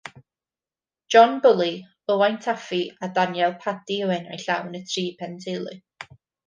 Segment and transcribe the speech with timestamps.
[1.09, 5.81] John Bully, Ywain Taffi, a Daniel Paddy yw enwau llawn y tri penteulu.